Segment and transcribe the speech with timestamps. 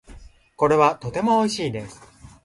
[0.55, 2.01] これはとても美味しいです。